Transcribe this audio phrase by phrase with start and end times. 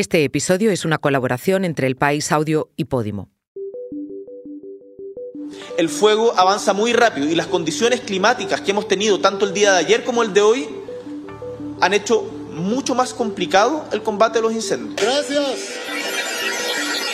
[0.00, 3.28] Este episodio es una colaboración entre El País Audio y Podimo.
[5.76, 9.72] El fuego avanza muy rápido y las condiciones climáticas que hemos tenido tanto el día
[9.72, 10.66] de ayer como el de hoy
[11.82, 14.96] han hecho mucho más complicado el combate a los incendios.
[14.96, 15.68] Gracias.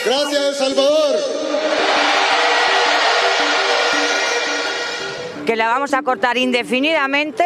[0.05, 1.15] Gracias, El Salvador.
[5.45, 7.45] Que la vamos a cortar indefinidamente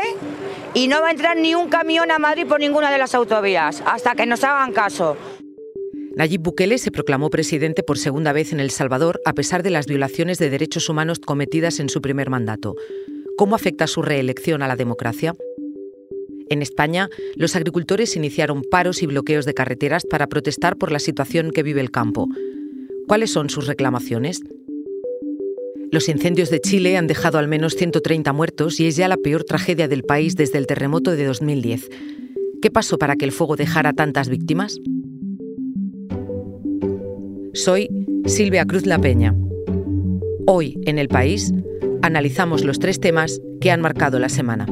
[0.73, 3.83] y no va a entrar ni un camión a Madrid por ninguna de las autovías
[3.85, 5.17] hasta que nos hagan caso.
[6.15, 9.85] Nayib Bukele se proclamó presidente por segunda vez en El Salvador a pesar de las
[9.85, 12.75] violaciones de derechos humanos cometidas en su primer mandato.
[13.37, 15.35] ¿Cómo afecta su reelección a la democracia?
[16.49, 21.51] En España, los agricultores iniciaron paros y bloqueos de carreteras para protestar por la situación
[21.51, 22.27] que vive el campo.
[23.07, 24.41] ¿Cuáles son sus reclamaciones?
[25.91, 29.43] Los incendios de Chile han dejado al menos 130 muertos y es ya la peor
[29.43, 31.89] tragedia del país desde el terremoto de 2010.
[32.61, 34.79] ¿Qué pasó para que el fuego dejara tantas víctimas?
[37.53, 37.89] Soy
[38.25, 39.35] Silvia Cruz La Peña.
[40.47, 41.53] Hoy, en el país,
[42.01, 44.67] analizamos los tres temas que han marcado la semana.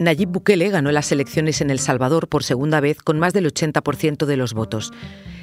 [0.00, 4.24] Nayib Bukele ganó las elecciones en El Salvador por segunda vez con más del 80%
[4.24, 4.92] de los votos.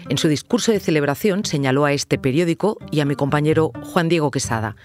[0.10, 4.32] En su discurso de celebración señaló a este periódico y a mi compañero Juan Diego
[4.32, 4.76] Quesada.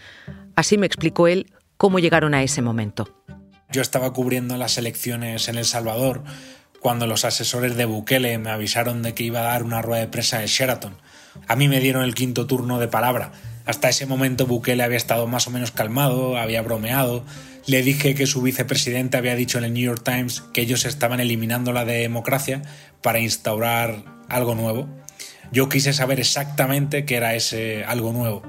[0.56, 1.46] Así me explicó él
[1.78, 3.24] cómo llegaron a ese momento.
[3.70, 6.22] Yo estaba cubriendo las elecciones en El Salvador
[6.78, 10.08] cuando los asesores de Bukele me avisaron de que iba a dar una rueda de
[10.08, 10.96] prensa en Sheraton.
[11.48, 13.32] A mí me dieron el quinto turno de palabra.
[13.64, 17.24] Hasta ese momento Bukele había estado más o menos calmado, había bromeado,
[17.66, 21.20] le dije que su vicepresidente había dicho en el New York Times que ellos estaban
[21.20, 22.62] eliminando la democracia
[23.02, 24.88] para instaurar algo nuevo.
[25.52, 28.42] Yo quise saber exactamente qué era ese algo nuevo.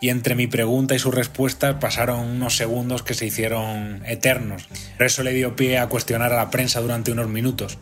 [0.00, 4.68] Y entre mi pregunta y su respuesta pasaron unos segundos que se hicieron eternos.
[4.98, 7.78] Eso le dio pie a cuestionar a la prensa durante unos minutos.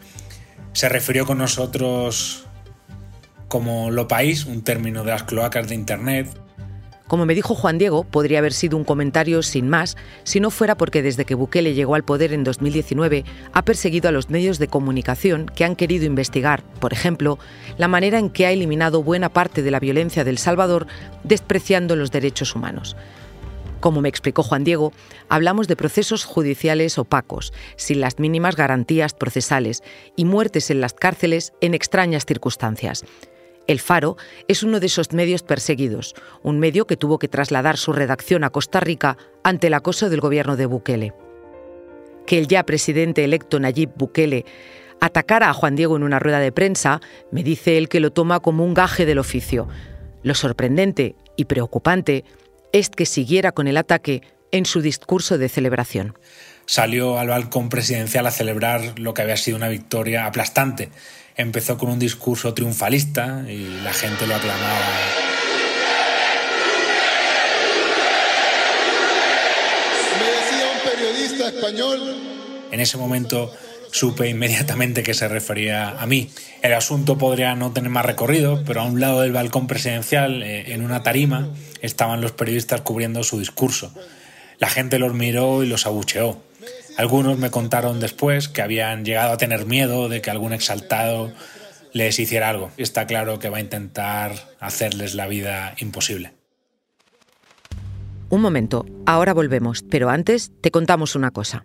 [0.74, 2.46] Se refirió con nosotros
[3.50, 6.28] como lo país, un término de las cloacas de Internet,
[7.08, 10.76] como me dijo Juan Diego, podría haber sido un comentario sin más si no fuera
[10.76, 14.68] porque desde que Bukele llegó al poder en 2019 ha perseguido a los medios de
[14.68, 17.40] comunicación que han querido investigar, por ejemplo,
[17.78, 20.86] la manera en que ha eliminado buena parte de la violencia del Salvador
[21.24, 22.96] despreciando los derechos humanos.
[23.80, 24.92] Como me explicó Juan Diego,
[25.28, 29.82] hablamos de procesos judiciales opacos, sin las mínimas garantías procesales
[30.16, 33.04] y muertes en las cárceles en extrañas circunstancias.
[33.70, 34.16] El Faro
[34.48, 38.50] es uno de esos medios perseguidos, un medio que tuvo que trasladar su redacción a
[38.50, 41.12] Costa Rica ante el acoso del gobierno de Bukele.
[42.26, 44.44] Que el ya presidente electo Nayib Bukele
[45.00, 48.40] atacara a Juan Diego en una rueda de prensa, me dice él que lo toma
[48.40, 49.68] como un gaje del oficio.
[50.24, 52.24] Lo sorprendente y preocupante
[52.72, 56.18] es que siguiera con el ataque en su discurso de celebración.
[56.66, 60.90] Salió al balcón presidencial a celebrar lo que había sido una victoria aplastante
[61.40, 64.78] empezó con un discurso triunfalista y la gente lo aclamaba.
[70.18, 72.00] Me decía un periodista español.
[72.72, 73.52] En ese momento
[73.92, 76.30] supe inmediatamente que se refería a mí.
[76.62, 80.72] El asunto podría no tener más recorrido, pero a un lado del balcón presidencial, eh,
[80.72, 81.48] en una tarima,
[81.80, 83.92] estaban los periodistas cubriendo su discurso.
[84.58, 86.40] La gente los miró y los abucheó.
[87.00, 91.32] Algunos me contaron después que habían llegado a tener miedo de que algún exaltado
[91.94, 92.72] les hiciera algo.
[92.76, 96.34] Está claro que va a intentar hacerles la vida imposible.
[98.28, 101.64] Un momento, ahora volvemos, pero antes te contamos una cosa.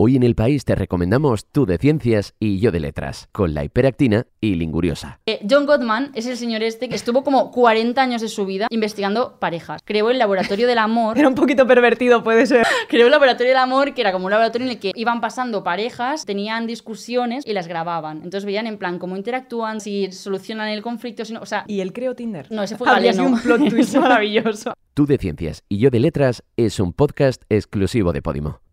[0.00, 3.64] Hoy en el país te recomendamos tú de ciencias y yo de letras, con la
[3.64, 5.18] hiperactina y linguriosa.
[5.26, 8.68] Eh, John Gottman es el señor este que estuvo como 40 años de su vida
[8.70, 9.82] investigando parejas.
[9.84, 11.18] Creó el laboratorio del amor.
[11.18, 12.64] Era un poquito pervertido, puede ser.
[12.88, 15.64] Creó el laboratorio del amor, que era como un laboratorio en el que iban pasando
[15.64, 18.18] parejas, tenían discusiones y las grababan.
[18.18, 21.64] Entonces veían en plan cómo interactúan, si solucionan el conflicto, si no, o sea...
[21.66, 22.46] ¿Y él creó Tinder?
[22.52, 24.74] No, ese fue Habría sido un plot twist maravilloso.
[24.94, 28.67] Tú de ciencias y yo de letras es un podcast exclusivo de Podimo.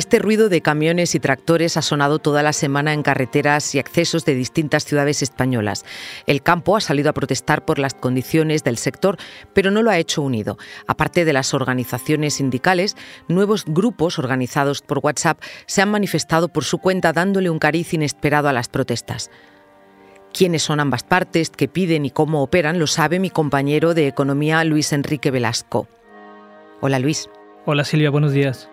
[0.00, 4.24] Este ruido de camiones y tractores ha sonado toda la semana en carreteras y accesos
[4.24, 5.84] de distintas ciudades españolas.
[6.26, 9.18] El campo ha salido a protestar por las condiciones del sector,
[9.52, 10.56] pero no lo ha hecho unido.
[10.86, 12.96] Aparte de las organizaciones sindicales,
[13.28, 18.48] nuevos grupos organizados por WhatsApp se han manifestado por su cuenta dándole un cariz inesperado
[18.48, 19.30] a las protestas.
[20.32, 24.64] Quiénes son ambas partes, qué piden y cómo operan, lo sabe mi compañero de Economía
[24.64, 25.88] Luis Enrique Velasco.
[26.80, 27.28] Hola Luis.
[27.66, 28.69] Hola Silvia, buenos días.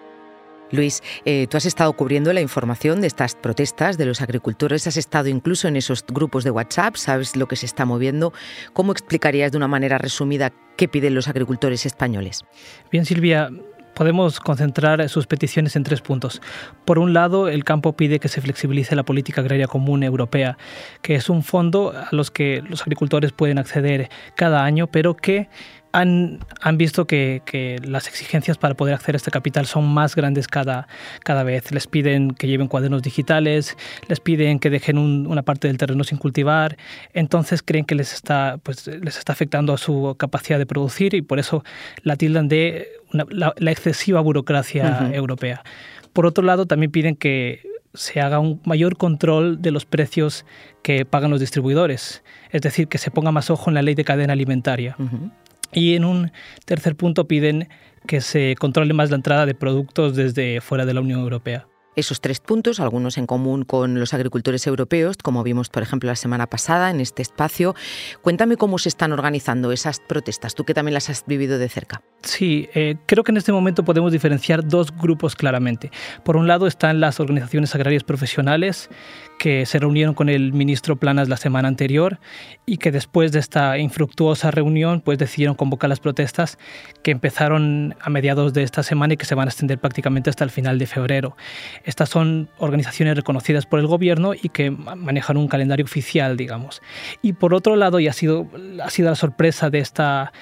[0.71, 4.97] Luis, eh, tú has estado cubriendo la información de estas protestas de los agricultores, has
[4.97, 8.33] estado incluso en esos grupos de WhatsApp, sabes lo que se está moviendo.
[8.73, 12.43] ¿Cómo explicarías de una manera resumida qué piden los agricultores españoles?
[12.91, 13.49] Bien, Silvia,
[13.97, 16.39] podemos concentrar sus peticiones en tres puntos.
[16.85, 20.57] Por un lado, el campo pide que se flexibilice la política agraria común europea,
[21.01, 25.49] que es un fondo a los que los agricultores pueden acceder cada año, pero que
[25.91, 30.15] han, han visto que, que, las exigencias para poder acceder a este capital son más
[30.15, 30.87] grandes cada,
[31.23, 31.71] cada vez.
[31.71, 36.03] Les piden que lleven cuadernos digitales, les piden que dejen un, una parte del terreno
[36.03, 36.77] sin cultivar,
[37.13, 41.21] entonces creen que les está, pues, les está afectando a su capacidad de producir y
[41.21, 41.63] por eso
[42.03, 45.15] la tildan de una, la, la, excesiva burocracia uh -huh.
[45.15, 45.63] europea.
[46.13, 47.61] Por otro lado, también piden que
[47.93, 50.45] se haga un mayor control de los precios
[50.83, 54.03] que pagan los distribuidores, es decir, que se ponga más ojo en la ley de
[54.03, 54.95] cadena alimentaria.
[54.99, 55.31] Uh -huh.
[55.73, 56.31] Y en un
[56.65, 57.69] tercer punto piden
[58.07, 61.67] que se controle más la entrada de productos desde fuera de la Unión Europea.
[61.97, 66.15] Esos tres puntos, algunos en común con los agricultores europeos, como vimos, por ejemplo, la
[66.15, 67.73] semana pasada en este espacio.
[68.21, 72.03] Cuéntame cómo se están organizando esas protestas, tú que también las has vivido de cerca.
[72.21, 75.89] Sí, eh, creo que en este momento podemos diferenciar dos grupos claramente.
[76.23, 78.91] Por un lado están las organizaciones agrarias profesionales
[79.39, 82.19] que se reunieron con el ministro Planas la semana anterior
[82.65, 86.57] y que después de esta infructuosa reunión pues decidieron convocar las protestas
[87.03, 90.43] que empezaron a mediados de esta semana y que se van a extender prácticamente hasta
[90.43, 91.35] el final de febrero.
[91.87, 96.81] Estas son organizaciones reconocidas por el gobierno y que manejan un calendario oficial, digamos.
[97.21, 98.45] Y por otro lado, y ha sido,
[98.83, 100.33] ha sido la sorpresa de esta,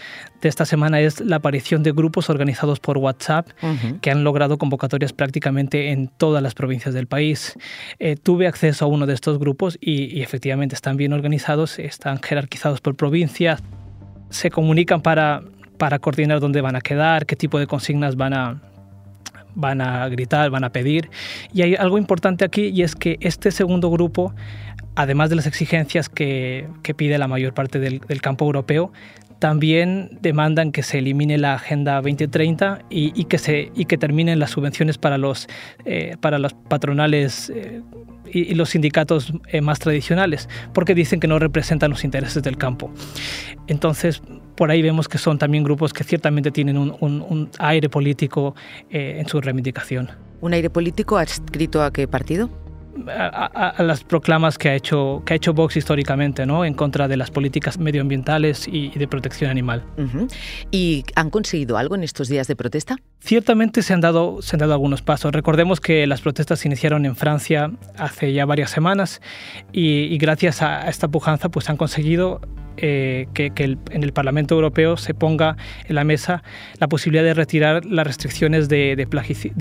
[0.41, 3.99] de esta semana, es la aparición de grupos organizados por WhatsApp uh -huh.
[3.99, 7.53] que han logrado convocatorias prácticamente en todas las provincias del país.
[7.99, 12.19] Eh, tuve acceso a uno de estos grupos y, y efectivamente están bien organizados, están
[12.23, 13.61] jerarquizados por provincias,
[14.31, 15.43] se comunican para,
[15.77, 18.61] para coordinar dónde van a quedar, qué tipo de consignas van a,
[19.55, 21.09] van a gritar, van a pedir.
[21.53, 24.33] Y hay algo importante aquí y es que este segundo grupo,
[24.95, 28.91] además de las exigencias que, que pide la mayor parte del, del, campo europeo,
[29.39, 34.39] también demandan que se elimine la Agenda 2030 y, y que, se, y que terminen
[34.39, 35.47] las subvenciones para los,
[35.85, 37.81] eh, para los patronales eh,
[38.31, 42.57] y, y, los sindicatos eh, más tradicionales, porque dicen que no representan los intereses del
[42.57, 42.91] campo.
[43.67, 44.21] Entonces,
[44.55, 48.55] por ahí vemos que son también grupos que ciertamente tienen un, un, un aire político
[48.89, 50.09] eh, en su reivindicación.
[50.41, 52.49] ¿Un aire político adscrito a qué partido?
[53.09, 56.63] A, a, a, las proclamas que ha hecho que ha hecho Vox históricamente, ¿no?
[56.63, 59.83] En contra de las políticas medioambientales y, y de protección animal.
[59.97, 60.33] Uh -huh.
[60.71, 62.95] ¿Y han conseguido algo en estos días de protesta?
[63.19, 65.33] Ciertamente se han dado se han dado algunos pasos.
[65.33, 69.21] Recordemos que las protestas se iniciaron en Francia hace ya varias semanas
[69.73, 72.39] y, y gracias a esta pujanza, pues han conseguido
[72.77, 75.57] eh, que, en el Parlamento Europeo se ponga
[75.87, 76.43] en la mesa
[76.79, 79.07] la posibilidad de retirar las restricciones de,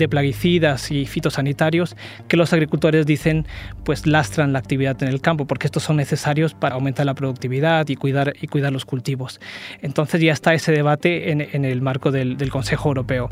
[0.09, 1.95] plaguicidas y fitosanitarios
[2.27, 3.45] que los agricultores dicen
[3.83, 7.87] pues lastran la actividad en el campo porque estos son necesarios para aumentar la productividad
[7.89, 9.39] y cuidar, y cuidar los cultivos.
[9.81, 13.29] Entonces ya está ese debate en, el marco del Consejo Europeo.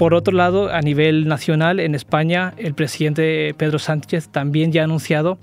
[0.00, 4.84] Por otro lado, a nivel nacional, en España, el presidente Pedro Sánchez también ya ha
[4.84, 5.38] anunciado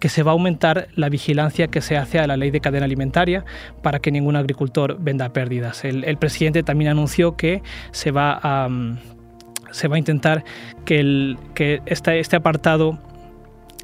[0.00, 2.84] que se va a aumentar la vigilancia que se hace a la ley de cadena
[2.84, 3.46] alimentaria
[3.80, 5.86] para que ningún agricultor venda pérdidas.
[5.86, 10.44] El, presidente también anunció que se va a, a intentar
[10.84, 12.98] que, el, que este apartado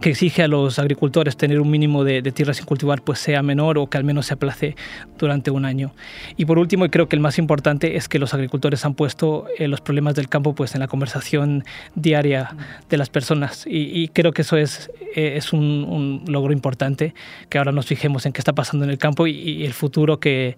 [0.00, 3.42] que exige a los agricultores tener un mínimo de, de, tierra sin cultivar pues sea
[3.42, 4.76] menor o que al menos se aplace
[5.18, 5.92] durante un año.
[6.36, 9.46] Y por último, y creo que el más importante es que los agricultores han puesto
[9.58, 11.64] eh, los problemas del campo pues en la conversación
[11.94, 12.54] diaria
[12.88, 17.14] de las personas y, creo que eso es, eh, es un, un, logro importante,
[17.48, 20.18] que ahora nos fijemos en qué está pasando en el campo y, y el futuro
[20.18, 20.56] que,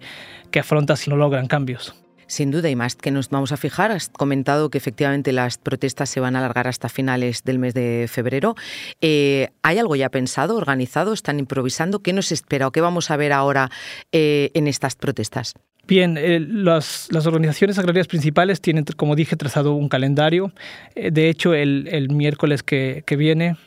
[0.51, 1.95] que afronta si no logran cambios.
[2.31, 6.09] Sin duda, y más que nos vamos a fijar, has comentado que efectivamente las protestas
[6.09, 8.55] se van a alargar hasta finales del mes de febrero.
[9.01, 11.11] Eh, ¿Hay algo ya pensado, organizado?
[11.11, 11.99] ¿Están improvisando?
[11.99, 13.69] ¿Qué nos espera o qué vamos a ver ahora
[14.13, 15.55] eh, en estas protestas?
[15.89, 20.53] Bien, eh, las, organizaciones agrarias principales tienen, como dije, trazado un calendario.
[20.95, 23.57] De hecho, el, miércoles que viene,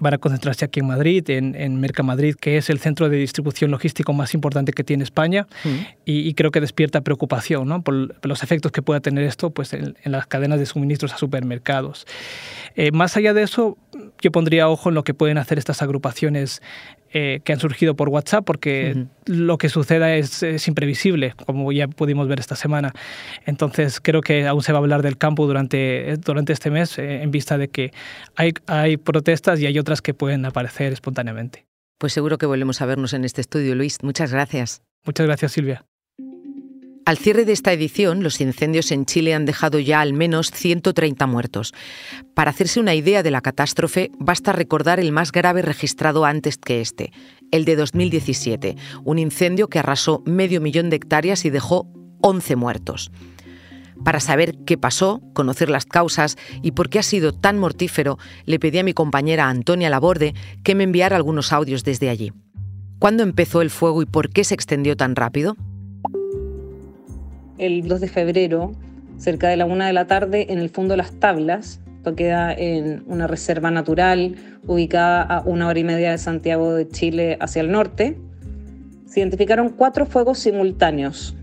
[0.00, 3.70] van a concentrarse aquí en Madrid, en, en Mercamadrid, que es el centro de distribución
[3.70, 5.46] logístico más importante que tiene España,
[6.04, 7.82] y, y, creo que despierta preocupación ¿no?
[7.82, 11.12] por, por, los efectos que pueda tener esto pues, en, en las cadenas de suministros
[11.12, 12.06] a supermercados.
[12.76, 13.78] Eh, más allá de eso,
[14.20, 16.62] yo pondría ojo en lo que pueden hacer estas agrupaciones
[17.16, 19.08] eh, que han surgido por WhatsApp, porque uh -huh.
[19.26, 22.92] lo que suceda es, es, imprevisible, como ya pudimos ver esta semana.
[23.46, 27.22] Entonces, creo que aún se va a hablar del campo durante, durante este mes, eh,
[27.22, 27.92] en vista de que
[28.34, 31.66] hay, hay protestas y hay otras que pueden aparecer espontáneamente.
[31.98, 34.02] Pues seguro que volvemos a vernos en este estudio, Luis.
[34.02, 34.82] Muchas gracias.
[35.06, 35.84] Muchas gracias, Silvia.
[37.06, 41.26] Al cierre de esta edición, los incendios en Chile han dejado ya al menos 130
[41.26, 41.74] muertos.
[42.32, 46.80] Para hacerse una idea de la catástrofe, basta recordar el más grave registrado antes que
[46.80, 47.12] este,
[47.50, 51.86] el de 2017, un incendio que arrasó medio millón de hectáreas y dejó
[52.22, 53.10] 11 muertos.
[54.02, 58.58] Para saber qué pasó, conocer las causas y por qué ha sido tan mortífero, le
[58.58, 60.32] pedí a mi compañera Antonia Laborde
[60.62, 62.32] que me enviara algunos audios desde allí.
[62.98, 65.56] ¿Cuándo empezó el fuego y por qué se extendió tan rápido?
[67.58, 68.72] El 2 de febrero,
[69.18, 71.80] cerca de la una de la tarde, en el fondo de las tablas.
[71.96, 76.88] Esto queda en una reserva natural ubicada a una hora y media de Santiago de
[76.88, 78.18] Chile hacia el norte.
[79.06, 81.36] Se identificaron cuatro fuegos simultáneos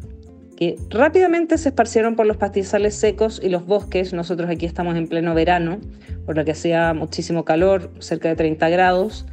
[0.61, 4.13] que rápidamente se esparcieron por los pastizales secos y los bosques.
[4.13, 5.79] Nosotros aquí estamos en pleno verano,
[6.27, 9.25] por lo que hacía muchísimo calor, cerca de 30 grados,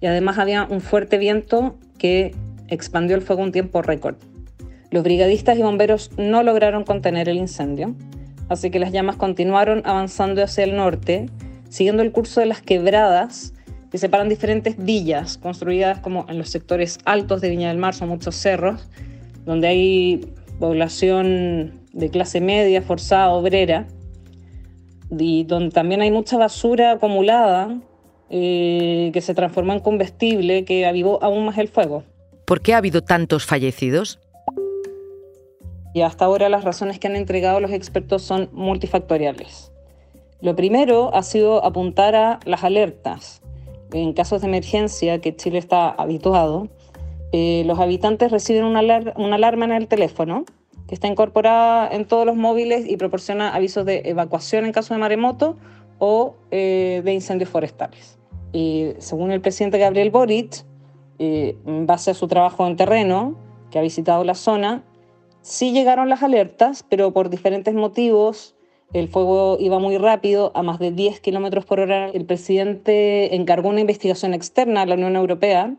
[0.00, 2.34] y además había un fuerte viento que
[2.66, 4.16] expandió el fuego un tiempo récord.
[4.92, 7.96] Los brigadistas y bomberos no lograron contener el incendio,
[8.50, 11.30] así que las llamas continuaron avanzando hacia el norte,
[11.70, 13.54] siguiendo el curso de las quebradas
[13.90, 18.10] que separan diferentes villas construidas como en los sectores altos de Viña del Mar, son
[18.10, 18.90] muchos cerros,
[19.46, 20.30] donde hay
[20.60, 23.86] población de clase media, forzada, obrera,
[25.10, 27.80] y donde también hay mucha basura acumulada
[28.28, 32.04] eh, que se transformó en combustible que avivó aún más el fuego.
[32.44, 34.18] ¿Por qué ha habido tantos fallecidos?
[35.94, 39.72] Y hasta ahora las razones que han entregado los expertos son multifactoriales.
[40.40, 43.42] Lo primero ha sido apuntar a las alertas.
[43.92, 46.68] En casos de emergencia, que Chile está habituado,
[47.32, 48.80] eh, los habitantes reciben una,
[49.16, 50.44] una alarma en el teléfono
[50.88, 55.00] que está incorporada en todos los móviles y proporciona avisos de evacuación en caso de
[55.00, 55.56] maremoto
[55.98, 58.18] o eh, de incendios forestales.
[58.52, 60.64] Y según el presidente Gabriel Boric,
[61.18, 63.36] eh, en base su trabajo en terreno,
[63.70, 64.82] que ha visitado la zona,
[65.42, 68.54] Sí llegaron las alertas, pero por diferentes motivos
[68.92, 72.08] el fuego iba muy rápido, a más de 10 kilómetros por hora.
[72.10, 75.74] El presidente encargó una investigación externa a la Unión Europea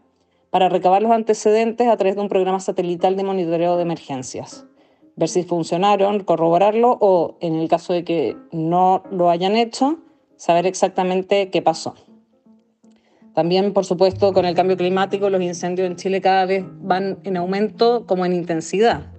[0.49, 4.65] para recabar los antecedentes a través de un programa satelital de monitoreo de emergencias.
[5.15, 9.99] Ver si funcionaron, corroborarlo o, en el caso de que no lo hayan hecho,
[10.35, 11.93] saber exactamente qué pasó.
[13.33, 17.37] También, por supuesto, con el cambio climático, los incendios en Chile cada vez van en
[17.37, 19.13] aumento como en intensidad.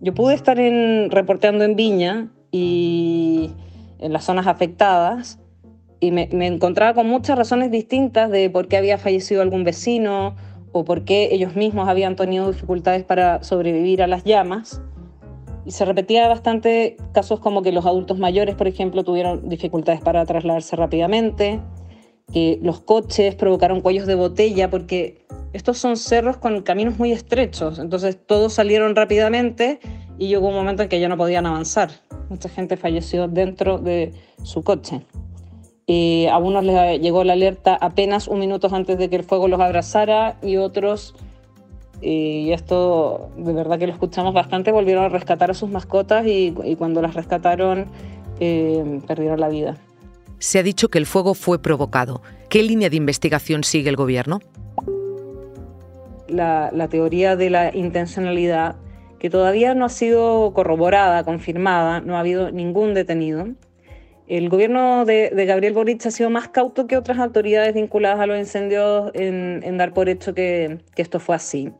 [0.00, 3.50] Yo pude estar en, reporteando en Viña y
[3.98, 5.40] en las zonas afectadas
[6.00, 10.36] y me, me, encontraba con muchas razones distintas de por qué había fallecido algún vecino
[10.72, 14.80] o por qué ellos mismos habían tenido dificultades para sobrevivir a las llamas.
[15.64, 20.24] Y se repetía bastante casos como que los adultos mayores, por ejemplo, tuvieron dificultades para
[20.24, 21.60] trasladarse rápidamente,
[22.32, 27.78] que los coches provocaron cuellos de botella porque estos son cerros con caminos muy estrechos,
[27.78, 29.80] entonces todos salieron rápidamente
[30.18, 31.90] y llegó un momento en que ya no podían avanzar.
[32.28, 34.12] Mucha gente falleció dentro de
[34.42, 35.02] su coche.
[35.86, 39.48] Y a unos les llegó la alerta apenas un minuto antes de que el fuego
[39.48, 41.14] los abrazara y otros,
[42.02, 46.54] y esto de verdad que lo escuchamos bastante, volvieron a rescatar a sus mascotas y,
[46.76, 47.86] cuando las rescataron
[48.38, 49.76] eh, perdieron la vida.
[50.38, 52.22] Se ha dicho que el fuego fue provocado.
[52.50, 54.40] ¿Qué línea de investigación sigue el gobierno?
[56.28, 58.76] La, la, teoría de la intencionalidad,
[59.18, 63.48] que todavía no ha sido corroborada, confirmada, no ha habido ningún detenido.
[64.26, 68.26] El gobierno de, de Gabriel Boric ha sido más cauto que otras autoridades vinculadas a
[68.26, 71.72] los incendios en, en dar por hecho que, que esto fue así.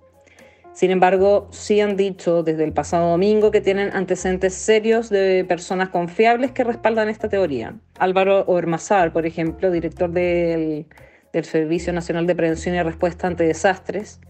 [0.78, 5.88] Sin embargo, sí han dicho desde el pasado domingo que tienen antecedentes serios de personas
[5.88, 7.74] confiables que respaldan esta teoría.
[7.98, 10.86] Álvaro Ormazar, por ejemplo, director del,
[11.32, 14.20] del Servicio Nacional de Prevención y Respuesta ante Desastres,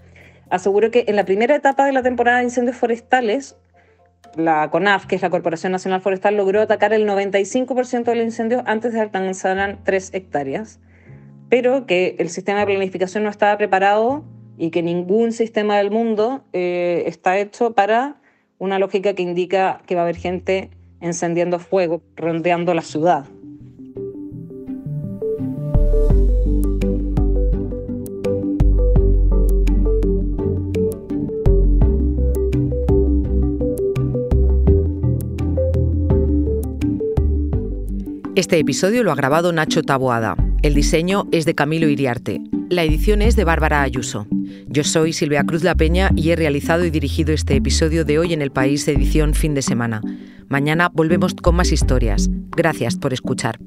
[0.51, 3.57] aseguró que en la primera etapa de la temporada de incendios forestales,
[4.35, 8.63] la CONAF, que es la Corporación Nacional Forestal, logró atacar el 95% de los incendios
[8.67, 10.81] antes de alcanzar 3 hectáreas,
[11.49, 14.25] pero que el sistema de planificación no estaba preparado
[14.57, 18.17] y que ningún sistema del mundo eh, está hecho para
[18.59, 23.25] una lógica que indica que va a haber gente encendiendo fuego, rondeando la ciudad.
[38.39, 40.37] Este episodio lo ha grabado Nacho Taboada.
[40.63, 42.41] El diseño es de Camilo Iriarte.
[42.71, 44.29] La edición es de Bárbara Ayuso.
[44.69, 48.33] Yo soy Silvia Cruz La Peña y he realizado y dirigido este episodio de hoy
[48.33, 50.03] en el país edición fin de semana.
[50.47, 52.31] Mañana volvemos con más historias.
[52.57, 53.59] Gracias por escuchar.